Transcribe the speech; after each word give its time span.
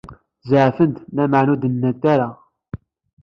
Zeɛfet, 0.49 0.93
lameɛna 1.15 1.49
ur 1.53 1.59
dennbet 1.59 2.03
ara. 2.13 2.29